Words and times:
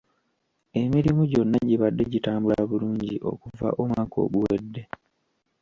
Emirimu 0.81 1.21
gyonna 1.31 1.57
gibadde 1.69 2.03
gitambula 2.13 2.59
bulungi 2.69 3.13
okuva 3.31 3.67
omwaka 3.81 4.15
oguwedde. 4.25 4.81